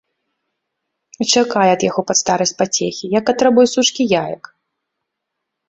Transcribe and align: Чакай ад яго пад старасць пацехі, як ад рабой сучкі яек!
Чакай 1.31 1.67
ад 1.75 1.81
яго 1.89 2.01
пад 2.13 2.17
старасць 2.23 2.55
пацехі, 2.63 3.13
як 3.19 3.25
ад 3.37 3.47
рабой 3.49 3.71
сучкі 3.75 4.09
яек! 4.25 4.43